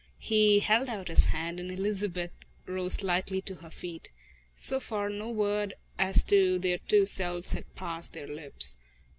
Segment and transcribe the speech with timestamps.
[0.17, 2.31] He held out his hand and Elizabeth
[2.65, 4.09] rose lightly to her feet.
[4.55, 8.79] So far, no word as to their two selves had passed their lips.